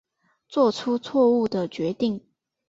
[0.47, 2.25] 做出错误的决定